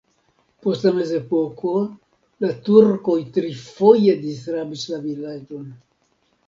Post 0.65 0.87
la 0.87 0.93
mezepoko 0.95 1.73
la 2.47 2.51
turkoj 2.71 3.19
trifoje 3.37 4.19
disrabis 4.27 4.89
la 4.95 5.03
vilaĝon. 5.09 5.75